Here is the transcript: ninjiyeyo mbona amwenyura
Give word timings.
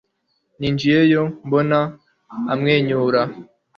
ninjiyeyo 0.59 1.23
mbona 1.45 1.77
amwenyura 2.53 3.21